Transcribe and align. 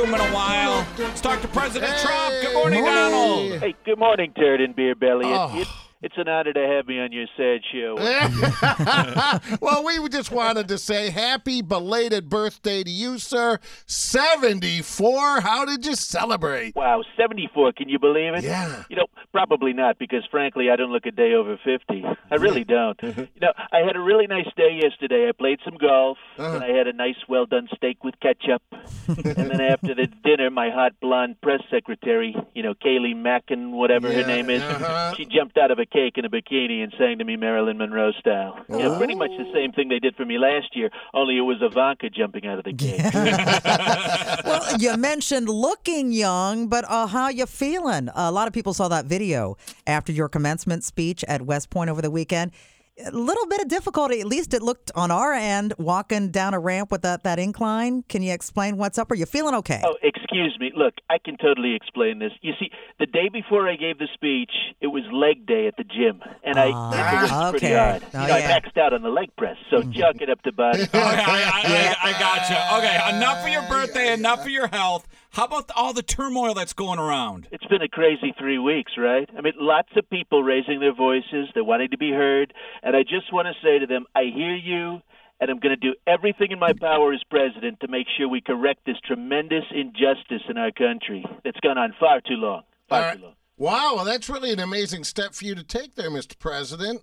to 0.00 0.06
him 0.06 0.14
in 0.14 0.20
a 0.20 0.34
while. 0.34 0.86
Let's 0.98 1.20
talk 1.20 1.40
to 1.42 1.48
President 1.48 1.92
Hey, 1.92 2.02
Trump. 2.02 2.34
Good 2.42 2.54
morning, 2.54 2.80
morning. 2.80 2.94
Donald. 2.96 3.58
Hey, 3.60 3.74
good 3.84 3.98
morning, 3.98 4.32
Turd 4.38 4.60
and 4.60 4.74
Beer 4.74 4.94
Belly. 4.94 5.26
It- 5.28 5.30
Oh. 5.40 5.58
It, 5.60 5.68
it's 6.02 6.14
an 6.16 6.28
honor 6.28 6.52
to 6.54 6.66
have 6.66 6.86
me 6.88 6.98
on 6.98 7.12
your 7.12 7.26
sad 7.36 7.60
show. 7.70 7.94
well, 9.60 9.84
we 9.84 10.08
just 10.08 10.30
wanted 10.32 10.66
to 10.68 10.78
say 10.78 11.10
happy 11.10 11.60
belated 11.60 12.30
birthday 12.30 12.82
to 12.82 12.90
you, 12.90 13.18
sir. 13.18 13.58
74. 13.84 15.40
How 15.42 15.66
did 15.66 15.84
you 15.84 15.94
celebrate? 15.94 16.74
Wow, 16.74 17.02
74, 17.18 17.72
can 17.74 17.90
you 17.90 17.98
believe 17.98 18.32
it? 18.34 18.44
Yeah. 18.44 18.84
You 18.88 18.96
know, 18.96 19.06
probably 19.32 19.72
not, 19.72 19.98
because 19.98 20.24
frankly, 20.30 20.70
I 20.70 20.76
don't 20.76 20.90
look 20.90 21.06
a 21.06 21.10
day 21.10 21.34
over 21.34 21.58
50. 21.62 22.04
I 22.30 22.34
really 22.36 22.64
don't. 22.64 23.00
you 23.02 23.26
know, 23.40 23.52
I 23.72 23.78
had 23.78 23.96
a 23.96 24.00
really 24.00 24.26
nice 24.26 24.48
day 24.56 24.78
yesterday. 24.82 25.28
I 25.28 25.32
played 25.32 25.60
some 25.64 25.76
golf, 25.76 26.18
and 26.38 26.62
I 26.62 26.68
had 26.68 26.86
a 26.86 26.92
nice, 26.92 27.16
well 27.28 27.46
done 27.46 27.68
steak 27.76 28.04
with 28.04 28.14
ketchup. 28.20 28.62
and 29.08 29.50
then 29.50 29.60
after 29.60 29.94
the 29.94 30.06
dinner, 30.24 30.50
my 30.50 30.70
hot 30.70 30.92
blonde 31.00 31.40
press 31.40 31.60
secretary, 31.70 32.34
you 32.54 32.62
know, 32.62 32.74
Kaylee 32.74 33.16
Mackin, 33.16 33.72
whatever 33.72 34.08
Yeah, 34.08 34.22
her 34.22 34.26
name 34.26 34.50
is, 34.50 34.62
uh-huh. 34.62 35.14
she 35.16 35.24
jumped 35.24 35.58
out 35.58 35.70
of 35.70 35.78
a 35.78 35.86
cake 35.86 36.16
in 36.16 36.24
a 36.24 36.30
bikini 36.30 36.82
and 36.82 36.92
sang 36.98 37.18
to 37.18 37.24
me 37.24 37.36
Marilyn 37.36 37.78
Monroe 37.78 38.12
style. 38.12 38.58
You 38.68 38.78
know, 38.78 38.98
pretty 38.98 39.14
much 39.14 39.30
the 39.30 39.50
same 39.52 39.72
thing 39.72 39.88
they 39.88 39.98
did 39.98 40.16
for 40.16 40.24
me 40.24 40.38
last 40.38 40.76
year, 40.76 40.90
only 41.14 41.36
it 41.36 41.42
was 41.42 41.58
Ivanka 41.60 42.10
jumping 42.10 42.46
out 42.46 42.58
of 42.58 42.64
the 42.64 42.72
cake. 42.72 43.00
you 44.78 44.96
mentioned 44.96 45.48
looking 45.48 46.12
young, 46.12 46.68
but 46.68 46.84
uh, 46.88 47.06
how 47.06 47.28
you 47.28 47.46
feeling? 47.46 48.08
a 48.14 48.30
lot 48.30 48.46
of 48.46 48.54
people 48.54 48.74
saw 48.74 48.88
that 48.88 49.06
video 49.06 49.56
after 49.86 50.12
your 50.12 50.28
commencement 50.28 50.84
speech 50.84 51.24
at 51.24 51.42
West 51.42 51.70
Point 51.70 51.90
over 51.90 52.02
the 52.02 52.10
weekend. 52.10 52.52
A 52.98 53.10
little 53.12 53.46
bit 53.46 53.62
of 53.62 53.68
difficulty, 53.68 54.20
at 54.20 54.26
least 54.26 54.52
it 54.52 54.60
looked 54.62 54.90
on 54.94 55.10
our 55.10 55.32
end, 55.32 55.72
walking 55.78 56.30
down 56.30 56.52
a 56.52 56.58
ramp 56.58 56.90
with 56.90 57.00
that, 57.00 57.22
that 57.22 57.38
incline. 57.38 58.02
Can 58.10 58.20
you 58.22 58.32
explain 58.34 58.76
what's 58.76 58.98
up? 58.98 59.10
Are 59.10 59.14
you 59.14 59.24
feeling 59.24 59.54
okay? 59.54 59.80
Oh, 59.86 59.96
excuse 60.02 60.54
me. 60.60 60.70
Look, 60.76 60.94
I 61.08 61.16
can 61.16 61.38
totally 61.38 61.74
explain 61.74 62.18
this. 62.18 62.32
You 62.42 62.52
see, 62.60 62.70
the 62.98 63.06
day 63.06 63.30
before 63.32 63.66
I 63.70 63.76
gave 63.76 63.98
the 63.98 64.08
speech, 64.12 64.50
it 64.82 64.88
was 64.88 65.02
leg 65.12 65.46
day 65.46 65.66
at 65.66 65.76
the 65.78 65.84
gym, 65.84 66.20
and 66.44 66.58
I 66.58 66.72
Ah, 66.74 66.90
it 66.90 67.22
was 67.22 67.50
pretty 67.52 67.66
okay. 67.74 67.76
hard. 67.78 68.02
Oh, 68.12 68.20
you 68.22 68.28
know, 68.28 68.36
yeah. 68.36 68.54
I 68.54 68.60
maxed 68.60 68.76
out 68.78 68.92
on 68.92 69.00
the 69.02 69.08
leg 69.08 69.30
press, 69.38 69.56
so 69.70 69.80
chalk 69.92 70.16
it 70.20 70.28
up 70.28 70.42
to 70.42 70.52
body. 70.52 70.82
Okay, 70.90 70.98
I, 71.00 71.42
I, 71.42 71.96
I, 72.02 72.10
I 72.10 72.18
got 72.20 72.50
you. 72.50 72.78
Okay, 72.78 73.16
enough 73.16 73.42
for 73.42 73.48
your 73.48 73.62
birthday, 73.62 74.12
enough 74.12 74.42
for 74.42 74.50
your 74.50 74.66
health. 74.68 75.08
How 75.30 75.44
about 75.44 75.70
all 75.76 75.92
the 75.92 76.02
turmoil 76.02 76.54
that's 76.54 76.72
going 76.72 76.98
around? 76.98 77.46
It's 77.52 77.66
been 77.66 77.82
a 77.82 77.88
crazy 77.88 78.34
three 78.36 78.58
weeks, 78.58 78.92
right? 78.98 79.30
I 79.36 79.40
mean, 79.40 79.52
lots 79.58 79.88
of 79.96 80.08
people 80.10 80.42
raising 80.42 80.80
their 80.80 80.94
voices. 80.94 81.48
They're 81.54 81.62
wanting 81.62 81.90
to 81.90 81.98
be 81.98 82.10
heard. 82.10 82.52
And 82.82 82.96
I 82.96 83.02
just 83.02 83.32
want 83.32 83.46
to 83.46 83.54
say 83.62 83.78
to 83.78 83.86
them, 83.86 84.06
I 84.16 84.24
hear 84.34 84.56
you, 84.56 85.00
and 85.40 85.48
I'm 85.50 85.60
going 85.60 85.74
to 85.74 85.76
do 85.76 85.94
everything 86.04 86.50
in 86.50 86.58
my 86.58 86.72
power 86.72 87.12
as 87.12 87.22
president 87.30 87.78
to 87.80 87.88
make 87.88 88.08
sure 88.18 88.28
we 88.28 88.40
correct 88.40 88.80
this 88.86 88.96
tremendous 89.06 89.64
injustice 89.72 90.42
in 90.48 90.58
our 90.58 90.72
country 90.72 91.24
that's 91.44 91.60
gone 91.60 91.78
on 91.78 91.94
far 92.00 92.20
too 92.20 92.34
long. 92.34 92.62
Far 92.88 92.98
All 92.98 93.06
right. 93.06 93.16
too 93.16 93.22
long. 93.22 93.34
Wow, 93.56 93.92
well, 93.96 94.04
that's 94.04 94.28
really 94.28 94.52
an 94.52 94.58
amazing 94.58 95.04
step 95.04 95.34
for 95.34 95.44
you 95.44 95.54
to 95.54 95.62
take 95.62 95.94
there, 95.94 96.10
Mr. 96.10 96.36
President. 96.38 97.02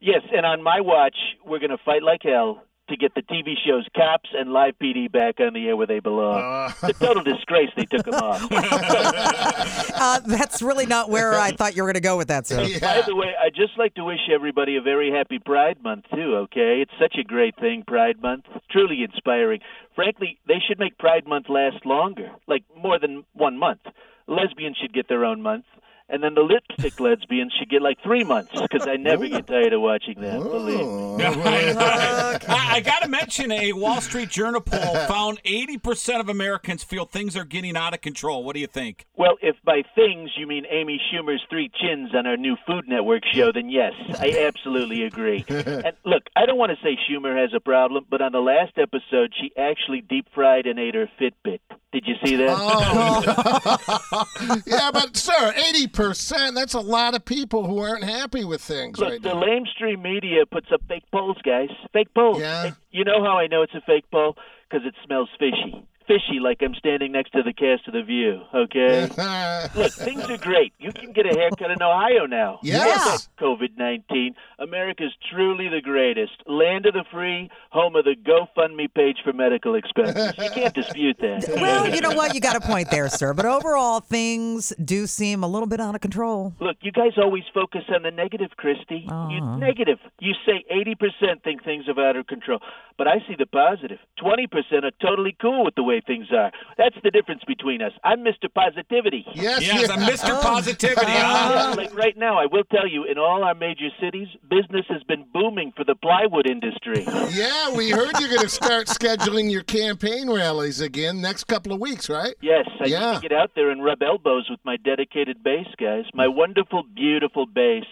Yes, 0.00 0.22
and 0.36 0.44
on 0.44 0.62
my 0.62 0.80
watch, 0.80 1.16
we're 1.46 1.60
going 1.60 1.70
to 1.70 1.78
fight 1.84 2.02
like 2.02 2.20
hell 2.24 2.62
to 2.88 2.96
get 2.96 3.14
the 3.14 3.22
TV 3.22 3.54
shows 3.64 3.86
Cops 3.96 4.30
and 4.36 4.52
Live 4.52 4.74
PD 4.82 5.10
back 5.10 5.40
on 5.40 5.52
the 5.54 5.68
air 5.68 5.76
where 5.76 5.86
they 5.86 6.00
belong. 6.00 6.40
Uh. 6.40 6.72
It's 6.88 7.00
a 7.00 7.04
total 7.04 7.22
disgrace 7.22 7.70
they 7.76 7.84
took 7.84 8.04
them 8.04 8.14
off. 8.14 8.42
Uh, 9.94 10.18
that's 10.26 10.62
really 10.62 10.86
not 10.86 11.10
where 11.10 11.34
I 11.34 11.52
thought 11.52 11.76
you 11.76 11.82
were 11.82 11.86
going 11.86 11.94
to 11.94 12.00
go 12.00 12.16
with 12.16 12.26
that, 12.28 12.46
sir. 12.46 12.56
By 12.80 13.02
the 13.06 13.14
way, 13.14 13.34
I'd 13.40 13.54
just 13.54 13.78
like 13.78 13.94
to 13.94 14.02
wish 14.04 14.18
everybody 14.32 14.76
a 14.76 14.80
very 14.82 15.12
happy 15.12 15.38
Pride 15.38 15.80
Month, 15.82 16.06
too, 16.12 16.36
okay? 16.44 16.82
It's 16.82 16.90
such 17.00 17.14
a 17.20 17.22
great 17.22 17.54
thing, 17.56 17.84
Pride 17.86 18.20
Month. 18.20 18.46
It's 18.54 18.66
truly 18.70 19.04
inspiring. 19.04 19.60
Frankly, 19.94 20.38
they 20.48 20.60
should 20.66 20.78
make 20.80 20.98
Pride 20.98 21.26
Month 21.26 21.46
last 21.48 21.86
longer, 21.86 22.30
like 22.48 22.64
more 22.76 22.98
than 22.98 23.24
one 23.34 23.58
month. 23.58 23.80
Lesbians 24.26 24.76
should 24.80 24.92
get 24.92 25.08
their 25.08 25.24
own 25.24 25.40
month. 25.40 25.64
And 26.12 26.22
then 26.22 26.34
the 26.34 26.42
lipstick 26.42 27.00
lesbians 27.00 27.54
should 27.58 27.70
get 27.70 27.80
like 27.80 27.96
three 28.02 28.22
months 28.22 28.52
because 28.60 28.86
I 28.86 28.96
never 28.96 29.26
get 29.26 29.46
tired 29.46 29.72
of 29.72 29.80
watching 29.80 30.20
them. 30.20 30.42
Believe 30.42 30.78
me. 30.78 31.24
I, 31.24 32.38
I 32.48 32.80
got 32.80 33.02
to 33.02 33.08
mention 33.08 33.50
a 33.50 33.72
Wall 33.72 34.02
Street 34.02 34.28
Journal 34.28 34.60
poll 34.60 34.94
found 35.06 35.42
80% 35.42 36.20
of 36.20 36.28
Americans 36.28 36.84
feel 36.84 37.06
things 37.06 37.34
are 37.34 37.46
getting 37.46 37.78
out 37.78 37.94
of 37.94 38.02
control. 38.02 38.44
What 38.44 38.54
do 38.54 38.60
you 38.60 38.66
think? 38.66 39.06
Well, 39.16 39.38
if 39.40 39.56
by 39.64 39.84
things 39.94 40.30
you 40.36 40.46
mean 40.46 40.66
Amy 40.70 41.00
Schumer's 41.10 41.42
three 41.48 41.70
chins 41.80 42.14
on 42.14 42.26
our 42.26 42.36
new 42.36 42.56
Food 42.66 42.86
Network 42.88 43.22
show, 43.32 43.50
then 43.50 43.70
yes, 43.70 43.94
I 44.18 44.44
absolutely 44.46 45.04
agree. 45.04 45.46
and 45.48 45.92
look, 46.04 46.24
I 46.36 46.44
don't 46.44 46.58
want 46.58 46.72
to 46.72 46.84
say 46.84 46.98
Schumer 47.08 47.40
has 47.40 47.54
a 47.54 47.60
problem, 47.60 48.04
but 48.10 48.20
on 48.20 48.32
the 48.32 48.40
last 48.40 48.72
episode, 48.76 49.32
she 49.40 49.50
actually 49.56 50.02
deep 50.02 50.26
fried 50.34 50.66
and 50.66 50.78
ate 50.78 50.94
her 50.94 51.08
Fitbit. 51.18 51.60
Did 51.92 52.06
you 52.06 52.14
see 52.24 52.36
that? 52.36 52.56
Oh. 52.58 54.24
yeah, 54.66 54.90
but, 54.90 55.14
sir, 55.14 55.52
80%, 55.52 55.92
that's 56.10 56.74
a 56.74 56.80
lot 56.80 57.14
of 57.14 57.24
people 57.24 57.66
who 57.66 57.78
aren't 57.78 58.04
happy 58.04 58.44
with 58.44 58.60
things 58.60 58.98
Look, 58.98 59.08
right 59.10 59.22
the 59.22 59.34
now. 59.34 59.42
lamestream 59.42 60.02
media 60.02 60.46
puts 60.46 60.66
up 60.72 60.80
fake 60.88 61.04
polls, 61.12 61.36
guys. 61.44 61.68
Fake 61.92 62.12
polls. 62.14 62.40
Yeah. 62.40 62.66
And 62.66 62.76
you 62.90 63.04
know 63.04 63.22
how 63.22 63.38
I 63.38 63.46
know 63.46 63.62
it's 63.62 63.74
a 63.74 63.80
fake 63.82 64.04
poll? 64.10 64.36
Because 64.68 64.86
it 64.86 64.94
smells 65.04 65.28
fishy. 65.38 65.84
Fishy, 66.12 66.40
like 66.40 66.58
I'm 66.60 66.74
standing 66.74 67.12
next 67.12 67.30
to 67.30 67.42
the 67.42 67.52
cast 67.52 67.88
of 67.88 67.94
The 67.94 68.02
View, 68.02 68.42
okay? 68.54 69.02
Look, 69.74 69.92
things 69.92 70.28
are 70.28 70.36
great. 70.36 70.74
You 70.78 70.92
can 70.92 71.12
get 71.12 71.24
a 71.24 71.30
haircut 71.30 71.70
in 71.70 71.82
Ohio 71.82 72.26
now. 72.26 72.58
Yes. 72.62 73.28
COVID 73.40 73.78
19. 73.78 74.34
America's 74.58 75.12
truly 75.30 75.68
the 75.68 75.80
greatest. 75.80 76.32
Land 76.46 76.84
of 76.86 76.92
the 76.94 77.04
free, 77.10 77.50
home 77.70 77.96
of 77.96 78.04
the 78.04 78.14
GoFundMe 78.14 78.92
page 78.92 79.18
for 79.24 79.32
medical 79.32 79.74
expenses. 79.74 80.34
You 80.38 80.50
can't 80.50 80.74
dispute 80.74 81.16
that. 81.20 81.48
Well, 81.62 81.94
you 81.94 82.00
know 82.00 82.12
what? 82.12 82.34
You 82.34 82.40
got 82.40 82.56
a 82.56 82.60
point 82.60 82.90
there, 82.90 83.08
sir. 83.08 83.34
But 83.34 83.46
overall, 83.46 84.00
things 84.00 84.72
do 84.84 85.06
seem 85.06 85.44
a 85.44 85.46
little 85.46 85.68
bit 85.68 85.78
out 85.78 85.94
of 85.94 86.00
control. 86.00 86.54
Look, 86.60 86.76
you 86.80 86.90
guys 86.90 87.12
always 87.16 87.44
focus 87.54 87.82
on 87.94 88.02
the 88.02 88.10
negative, 88.10 88.50
Christy. 88.56 89.06
You 89.06 89.08
uh-huh. 89.08 89.56
negative. 89.58 89.98
You 90.18 90.32
say 90.44 90.64
80% 90.72 91.42
think 91.44 91.62
things 91.62 91.84
are 91.88 92.00
out 92.04 92.16
of 92.16 92.26
control, 92.26 92.58
but 92.98 93.06
I 93.06 93.18
see 93.28 93.36
the 93.38 93.46
positive. 93.46 93.98
20% 94.20 94.48
are 94.82 94.90
totally 95.00 95.36
cool 95.40 95.64
with 95.64 95.76
the 95.76 95.84
way 95.84 96.01
things 96.06 96.26
are. 96.32 96.50
That's 96.78 96.96
the 97.02 97.10
difference 97.10 97.42
between 97.46 97.82
us. 97.82 97.92
I'm 98.04 98.20
Mr. 98.20 98.52
Positivity. 98.54 99.24
Yes, 99.34 99.62
Yes, 99.62 99.88
yeah. 99.88 99.94
I'm 99.94 100.00
Mr. 100.08 100.40
Positivity. 100.40 101.06
huh? 101.08 101.74
Like 101.76 101.94
right 101.96 102.16
now, 102.16 102.38
I 102.38 102.46
will 102.46 102.64
tell 102.64 102.86
you, 102.88 103.04
in 103.04 103.18
all 103.18 103.44
our 103.44 103.54
major 103.54 103.88
cities, 104.00 104.28
business 104.50 104.86
has 104.88 105.02
been 105.04 105.24
booming 105.32 105.72
for 105.76 105.84
the 105.84 105.94
plywood 105.94 106.46
industry. 106.46 107.04
Yeah, 107.30 107.74
we 107.74 107.90
heard 107.90 108.12
you're 108.20 108.28
going 108.28 108.40
to 108.42 108.48
start 108.48 108.86
scheduling 108.86 109.50
your 109.50 109.62
campaign 109.62 110.30
rallies 110.30 110.80
again 110.80 111.20
next 111.20 111.44
couple 111.44 111.72
of 111.72 111.80
weeks, 111.80 112.08
right? 112.08 112.34
Yes, 112.40 112.66
I 112.80 112.86
Yeah. 112.86 113.12
need 113.12 113.22
to 113.22 113.28
get 113.28 113.32
out 113.32 113.52
there 113.54 113.70
and 113.70 113.82
rub 113.84 114.02
elbows 114.02 114.48
with 114.50 114.60
my 114.64 114.76
dedicated 114.76 115.42
base, 115.42 115.66
guys. 115.78 116.04
My 116.14 116.28
wonderful, 116.28 116.82
beautiful 116.94 117.46
base, 117.46 117.84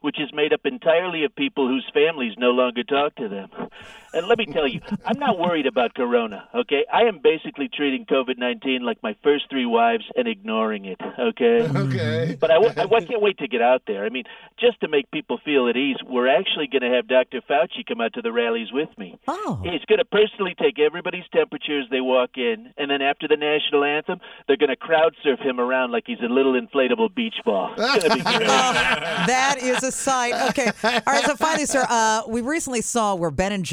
which 0.00 0.20
is 0.20 0.30
made 0.32 0.52
up 0.52 0.60
entirely 0.64 1.24
of 1.24 1.34
people 1.36 1.66
whose 1.68 1.86
families 1.92 2.34
no 2.38 2.50
longer 2.50 2.82
talk 2.84 3.14
to 3.16 3.28
them. 3.28 3.48
And 4.12 4.26
let 4.26 4.38
me 4.38 4.46
tell 4.46 4.66
you, 4.66 4.80
I'm 5.04 5.18
not 5.18 5.38
worried 5.38 5.66
about 5.66 5.94
Corona, 5.94 6.48
okay? 6.54 6.84
I 6.92 7.02
am 7.02 7.20
basically 7.22 7.68
treating 7.68 8.06
COVID 8.06 8.38
19 8.38 8.82
like 8.82 9.02
my 9.02 9.14
first 9.22 9.50
three 9.50 9.66
wives 9.66 10.04
and 10.16 10.26
ignoring 10.26 10.86
it, 10.86 11.00
okay? 11.18 11.68
Okay. 11.68 12.36
But 12.40 12.50
I 12.50 12.58
can't 13.04 13.20
wait 13.20 13.38
to 13.38 13.48
get 13.48 13.62
out 13.62 13.82
there. 13.86 14.04
I 14.04 14.08
mean, 14.08 14.24
just 14.58 14.80
to 14.80 14.88
make 14.88 15.10
people 15.10 15.38
feel 15.44 15.68
at 15.68 15.76
ease, 15.76 15.96
we're 16.06 16.28
actually 16.28 16.68
going 16.68 16.82
to 16.82 16.96
have 16.96 17.06
Dr. 17.06 17.40
Fauci 17.48 17.84
come 17.86 18.00
out 18.00 18.14
to 18.14 18.22
the 18.22 18.32
rallies 18.32 18.72
with 18.72 18.88
me. 18.98 19.18
Oh. 19.28 19.60
He's 19.62 19.84
going 19.86 19.98
to 19.98 20.04
personally 20.04 20.54
take 20.60 20.78
everybody's 20.78 21.28
temperature 21.32 21.80
as 21.80 21.88
they 21.90 22.00
walk 22.00 22.30
in, 22.36 22.72
and 22.76 22.90
then 22.90 23.02
after 23.02 23.28
the 23.28 23.36
national 23.36 23.84
anthem, 23.84 24.20
they're 24.46 24.56
going 24.56 24.70
to 24.70 24.76
crowd 24.76 25.14
surf 25.22 25.40
him 25.40 25.60
around 25.60 25.92
like 25.92 26.04
he's 26.06 26.20
a 26.20 26.32
little 26.32 26.58
inflatable 26.58 27.14
beach 27.14 27.36
ball. 27.44 27.74
It's 27.76 28.04
going 28.04 28.10
to 28.10 28.16
be 28.16 28.22
great. 28.22 28.46
that 28.48 29.56
is 29.60 29.82
a 29.82 29.92
sight. 29.92 30.34
Okay. 30.50 30.70
All 30.82 31.00
right. 31.06 31.24
So 31.24 31.36
finally, 31.36 31.66
sir, 31.66 31.84
uh, 31.88 32.22
we 32.28 32.40
recently 32.40 32.80
saw 32.80 33.14
where 33.14 33.30
Ben 33.30 33.52
and 33.52 33.64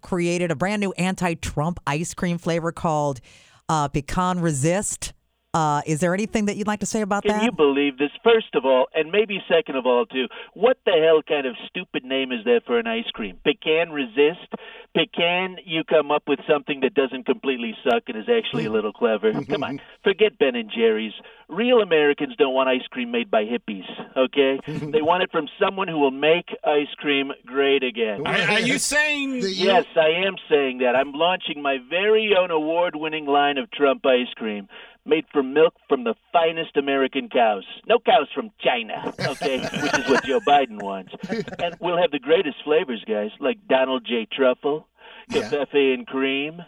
Created 0.00 0.50
a 0.50 0.56
brand 0.56 0.80
new 0.80 0.92
anti-Trump 0.92 1.78
ice 1.86 2.14
cream 2.14 2.38
flavor 2.38 2.72
called 2.72 3.20
uh, 3.68 3.88
Pecan 3.88 4.40
Resist. 4.40 5.12
Uh, 5.54 5.82
is 5.84 6.00
there 6.00 6.14
anything 6.14 6.46
that 6.46 6.56
you'd 6.56 6.66
like 6.66 6.80
to 6.80 6.86
say 6.86 7.02
about 7.02 7.24
Can 7.24 7.32
that? 7.32 7.44
you 7.44 7.52
believe 7.52 7.98
this? 7.98 8.10
First 8.24 8.54
of 8.54 8.64
all, 8.64 8.86
and 8.94 9.12
maybe 9.12 9.38
second 9.50 9.76
of 9.76 9.84
all, 9.84 10.06
too, 10.06 10.26
what 10.54 10.78
the 10.86 10.92
hell 10.92 11.20
kind 11.22 11.46
of 11.46 11.54
stupid 11.68 12.04
name 12.04 12.32
is 12.32 12.42
that 12.44 12.62
for 12.66 12.78
an 12.78 12.86
ice 12.86 13.10
cream? 13.12 13.38
Pecan 13.44 13.90
resist? 13.90 14.48
Pecan, 14.94 15.58
you 15.66 15.84
come 15.84 16.10
up 16.10 16.22
with 16.26 16.38
something 16.48 16.80
that 16.80 16.94
doesn't 16.94 17.26
completely 17.26 17.74
suck 17.84 18.04
and 18.08 18.16
is 18.16 18.30
actually 18.30 18.62
a 18.62 18.66
mm-hmm. 18.66 18.74
little 18.74 18.92
clever. 18.92 19.32
Mm-hmm. 19.32 19.52
Come 19.52 19.64
on, 19.64 19.80
forget 20.02 20.38
Ben 20.38 20.56
and 20.56 20.70
Jerry's. 20.74 21.12
Real 21.50 21.80
Americans 21.80 22.34
don't 22.38 22.54
want 22.54 22.70
ice 22.70 22.86
cream 22.90 23.10
made 23.10 23.30
by 23.30 23.44
hippies, 23.44 23.84
okay? 24.16 24.58
Mm-hmm. 24.66 24.90
they 24.90 25.02
want 25.02 25.22
it 25.22 25.30
from 25.30 25.48
someone 25.60 25.86
who 25.86 25.98
will 25.98 26.10
make 26.10 26.48
ice 26.64 26.92
cream 26.96 27.30
great 27.44 27.82
again. 27.82 28.26
Are, 28.26 28.52
are 28.52 28.60
you 28.60 28.78
saying 28.78 29.40
The- 29.40 29.52
Yes, 29.52 29.84
I 29.96 30.26
am 30.26 30.36
saying 30.50 30.78
that. 30.78 30.96
I'm 30.96 31.12
launching 31.12 31.60
my 31.60 31.76
very 31.90 32.34
own 32.38 32.50
award 32.50 32.96
winning 32.96 33.26
line 33.26 33.58
of 33.58 33.70
Trump 33.70 34.04
ice 34.06 34.32
cream 34.34 34.66
made 35.04 35.24
from 35.32 35.52
milk 35.52 35.74
from 35.88 36.04
the 36.04 36.14
finest 36.32 36.76
American 36.76 37.28
cows. 37.28 37.64
No 37.88 37.98
cows 37.98 38.28
from 38.34 38.50
China, 38.60 39.12
okay, 39.20 39.58
which 39.82 39.94
is 39.94 40.08
what 40.08 40.24
Joe 40.24 40.40
Biden 40.40 40.80
wants. 40.82 41.12
And 41.58 41.76
we'll 41.80 42.00
have 42.00 42.10
the 42.10 42.18
greatest 42.20 42.56
flavors, 42.64 43.04
guys, 43.06 43.30
like 43.40 43.58
Donald 43.68 44.06
J. 44.06 44.26
Truffle, 44.32 44.86
Covfefe 45.30 45.94
and 45.94 46.06
cream. 46.06 46.62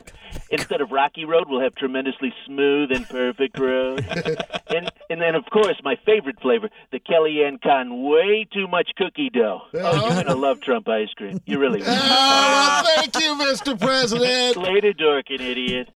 Instead 0.51 0.81
of 0.81 0.91
rocky 0.91 1.25
road, 1.25 1.45
we'll 1.49 1.61
have 1.61 1.75
tremendously 1.77 2.33
smooth 2.47 2.91
and 2.91 3.09
perfect 3.09 3.59
road. 3.59 4.05
and 4.69 4.91
and 5.11 5.21
then 5.21 5.35
of 5.37 5.45
course 5.53 5.77
my 5.85 5.97
favorite 6.05 6.41
flavor, 6.41 6.69
the 6.91 6.99
Kellyanne 6.99 7.61
Con 7.63 8.03
way 8.03 8.47
too 8.53 8.67
much 8.67 8.91
cookie 8.97 9.31
dough. 9.31 9.63
Oh, 9.75 10.07
you're 10.09 10.25
gonna 10.25 10.35
love 10.35 10.61
Trump 10.61 10.89
ice 10.89 11.11
cream. 11.15 11.41
You 11.47 11.59
really 11.61 11.81
will. 11.81 11.87
Oh, 11.89 12.83
thank 12.97 13.15
you, 13.17 13.35
Mr. 13.37 13.79
President. 13.79 14.57
Later, 14.57 14.93
dorking 14.93 15.41
idiot. 15.41 15.89